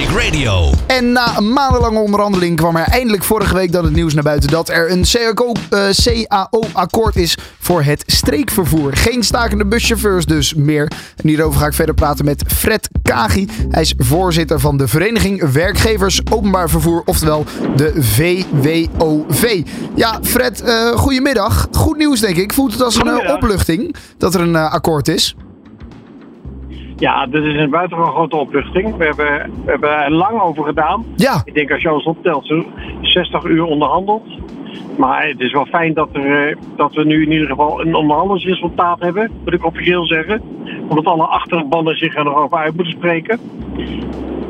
[0.00, 0.70] Traffic Radio.
[0.86, 4.50] En na een maandenlange onderhandeling kwam er eindelijk vorige week dat het nieuws naar buiten
[4.50, 5.04] dat er een
[5.92, 8.96] CAO-akkoord is voor het streekvervoer.
[8.96, 10.92] Geen stakende buschauffeurs dus meer.
[11.16, 13.48] En hierover ga ik verder praten met Fred Kagi.
[13.70, 17.44] Hij is voorzitter van de Vereniging Werkgevers Openbaar Vervoer, oftewel
[17.76, 19.62] de VWOV.
[19.94, 21.68] Ja, Fred, uh, goedemiddag.
[21.72, 22.52] Goed nieuws denk ik.
[22.52, 25.34] Voelt het als een uh, opluchting dat er een uh, akkoord is?
[27.00, 28.96] Ja, dit is een buitengewoon grote opluchting.
[28.96, 31.04] We hebben, we hebben er lang over gedaan.
[31.16, 31.42] Ja.
[31.44, 32.64] Ik denk als je alles optelt, zo
[33.02, 34.22] 60 uur onderhandeld.
[34.98, 39.00] Maar het is wel fijn dat, er, dat we nu in ieder geval een onderhandelingsresultaat
[39.00, 40.42] hebben, moet ik officieel zeggen.
[40.88, 43.40] Omdat alle achterbanden zich er nog over uit moeten spreken.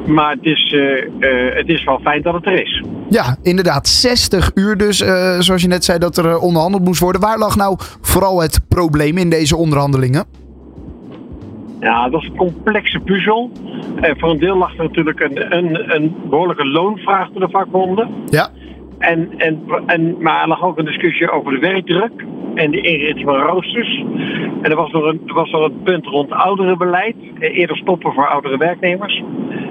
[0.07, 2.85] Maar het is, uh, uh, het is wel fijn dat het er is.
[3.09, 3.89] Ja, inderdaad.
[3.89, 7.21] 60 uur dus, uh, zoals je net zei, dat er onderhandeld moest worden.
[7.21, 10.40] Waar lag nou vooral het probleem in deze onderhandelingen?
[11.81, 13.51] Ja, dat is een complexe puzzel.
[14.01, 18.09] En voor een deel lag er natuurlijk een, een, een behoorlijke loonvraag voor de vakbonden.
[18.27, 18.49] Ja.
[18.99, 23.25] En, en, en, maar er lag ook een discussie over de werkdruk en de inrichting
[23.25, 24.05] van roosters.
[24.63, 27.17] En er was nog een, er was nog een punt rond ouderenbeleid.
[27.39, 29.23] Eerder stoppen voor oudere werknemers.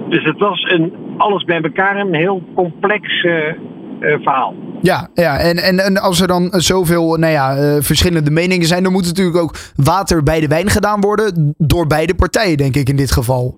[0.09, 3.53] Dus het was een, alles bij elkaar een heel complex uh, uh,
[4.00, 4.53] verhaal.
[4.81, 5.38] Ja, ja.
[5.38, 9.05] En, en, en als er dan zoveel nou ja, uh, verschillende meningen zijn, dan moet
[9.05, 11.53] natuurlijk ook water bij de wijn gedaan worden.
[11.58, 13.58] Door beide partijen, denk ik in dit geval.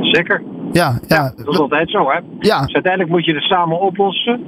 [0.00, 0.42] Zeker.
[0.72, 1.16] Ja, ja.
[1.16, 2.18] ja dat is altijd zo, hè?
[2.38, 2.60] Ja.
[2.60, 4.40] Dus uiteindelijk moet je het samen oplossen.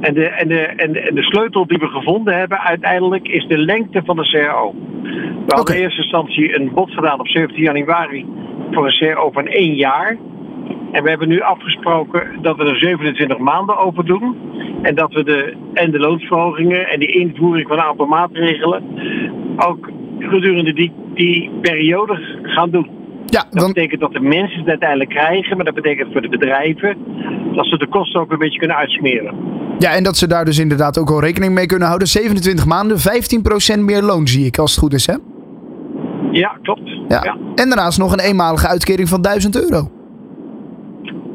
[0.00, 3.46] En de, en, de, en, de, en de sleutel die we gevonden hebben uiteindelijk is
[3.46, 4.74] de lengte van de CAO.
[5.46, 8.26] We hadden in eerste instantie een bod gedaan op 17 januari
[8.70, 10.16] voor een CAO van één jaar.
[10.92, 14.36] En we hebben nu afgesproken dat we er 27 maanden over doen.
[14.82, 18.82] En dat we de, en de loonsverhogingen en de invoering van een aantal maatregelen
[19.56, 22.90] ook gedurende die, die periode gaan doen.
[23.26, 26.96] Ja, Dat betekent dat de mensen het uiteindelijk krijgen, maar dat betekent voor de bedrijven
[27.54, 29.34] dat ze de kosten ook een beetje kunnen uitsmeren.
[29.78, 32.08] ja, en dat ze daar dus inderdaad ook al rekening mee kunnen houden.
[32.08, 32.96] 27 maanden,
[33.76, 35.14] 15% meer loon zie ik, als het goed is, hè?
[36.30, 36.88] Ja, klopt.
[37.08, 37.20] Ja.
[37.24, 37.36] Ja.
[37.54, 39.90] En daarnaast nog een eenmalige uitkering van 1000 euro.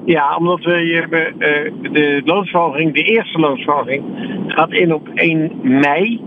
[0.08, 4.04] Ja, omdat we hebben, uh, de loonsverhoging, de eerste loonsverhoging,
[4.48, 6.22] gaat in op 1 mei.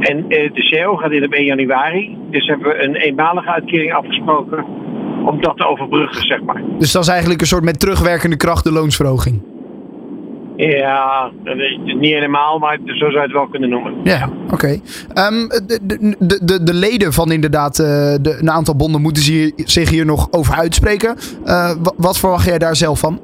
[0.00, 2.18] En uh, de CO gaat in op 1 januari.
[2.30, 4.64] Dus hebben we een eenmalige uitkering afgesproken
[5.24, 6.62] om dat te overbruggen, zeg maar.
[6.78, 9.55] Dus dat is eigenlijk een soort met terugwerkende kracht de loonsverhoging.
[10.56, 11.30] Ja,
[11.84, 13.94] niet helemaal, maar zo zou je het wel kunnen noemen.
[14.04, 14.54] Ja, oké.
[14.54, 14.80] Okay.
[15.30, 15.80] Um, de,
[16.18, 20.06] de, de, de leden van inderdaad uh, de, een aantal bonden moeten zich, zich hier
[20.06, 21.16] nog over uitspreken.
[21.44, 23.20] Uh, wat verwacht jij daar zelf van?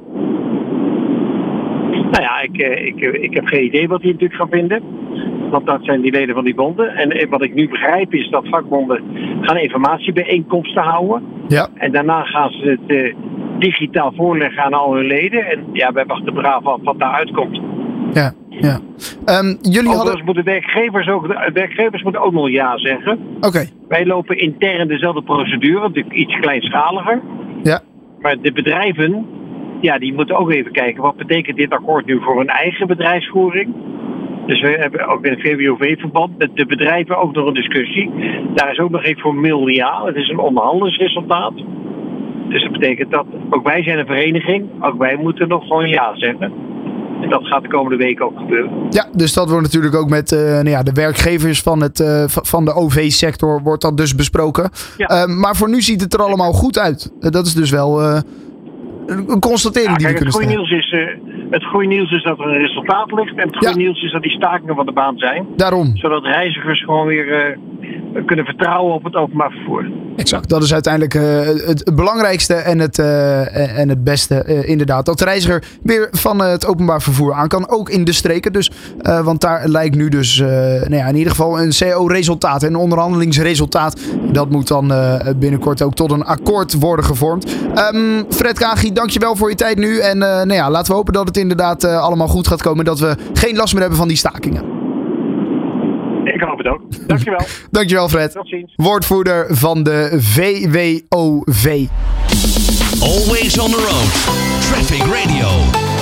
[2.11, 4.81] Nou ja, ik, ik, ik heb geen idee wat die natuurlijk gaan vinden.
[5.49, 6.95] Want dat zijn die leden van die bonden.
[6.95, 9.01] En wat ik nu begrijp is dat vakbonden
[9.41, 11.23] gaan informatiebijeenkomsten houden.
[11.47, 11.67] Ja.
[11.73, 13.13] En daarna gaan ze het
[13.63, 15.45] digitaal voorleggen aan al hun leden.
[15.45, 17.61] En ja, wij wachten braaf af wat daaruit komt.
[18.13, 18.79] Ja, ja.
[19.25, 20.25] Um, jullie hadden...
[20.25, 23.19] moeten werkgevers ook, de werkgevers moeten ook nog ja zeggen.
[23.37, 23.47] Oké.
[23.47, 23.69] Okay.
[23.87, 27.21] Wij lopen intern dezelfde procedure, natuurlijk iets kleinschaliger.
[27.63, 27.81] Ja.
[28.19, 29.25] Maar de bedrijven,
[29.81, 33.73] ja, die moeten ook even kijken wat betekent dit akkoord nu voor hun eigen bedrijfsvoering.
[34.45, 38.11] Dus we hebben ook in het VWOV-verband met de bedrijven ook nog een discussie.
[38.53, 40.05] Daar is ook nog geen formeel ja.
[40.05, 41.53] Het is een onderhandelingsresultaat.
[42.49, 44.69] Dus dat betekent dat ook wij zijn een vereniging.
[44.79, 46.51] Ook wij moeten nog gewoon ja zeggen.
[47.21, 48.71] En dat gaat de komende week ook gebeuren.
[48.89, 52.23] Ja, dus dat wordt natuurlijk ook met uh, nou ja, de werkgevers van, het, uh,
[52.27, 54.69] van de OV-sector wordt dat dus besproken.
[54.97, 55.27] Ja.
[55.27, 57.11] Uh, maar voor nu ziet het er allemaal goed uit.
[57.19, 58.01] dat is dus wel
[59.07, 61.17] een constatering ja, die kijk, we kunnen het goede, nieuws is,
[61.49, 63.35] het goede nieuws is dat er een resultaat ligt.
[63.35, 63.85] En het goede Ja.
[63.85, 65.47] nieuws is dat die stakingen van de baan zijn.
[65.55, 65.97] Daarom.
[65.97, 67.57] Zodat reizigers gewoon weer
[68.25, 69.85] kunnen vertrouwen op het openbaar vervoer.
[70.15, 70.49] Exact.
[70.49, 71.21] Dat is uiteindelijk uh,
[71.67, 75.05] het, belangrijkste en het, uh, en het beste, uh, inderdaad.
[75.05, 77.69] Dat de reiziger weer van het openbaar vervoer aan kan.
[77.69, 78.53] Ook in de streken.
[78.53, 78.71] Dus,
[79.23, 82.63] want daar lijkt nu dus nou ja, in ieder geval een CO-resultaat.
[82.63, 83.99] Een onderhandelingsresultaat.
[84.31, 84.93] Dat moet dan
[85.35, 87.55] binnenkort ook tot een akkoord worden gevormd.
[87.93, 89.99] Um, Fred Kagi, dankjewel voor je tijd nu.
[89.99, 92.85] En nou ja, laten we hopen dat het inderdaad allemaal goed gaat komen.
[92.85, 94.72] Dat we geen last meer hebben van die stakingen.
[96.23, 97.07] Ik hoop het ook.
[97.07, 97.45] Dankjewel.
[97.71, 98.31] Dankjewel Fred.
[98.31, 98.73] Tot ziens.
[98.75, 101.87] Woordvoerder van de VWOV.
[103.01, 104.11] Always on the road.
[104.61, 105.92] Traffic Radio.